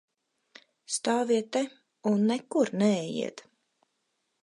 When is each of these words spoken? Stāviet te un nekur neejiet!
Stāviet 0.93 1.51
te 1.57 1.63
un 2.15 2.27
nekur 2.33 2.75
neejiet! 2.85 3.49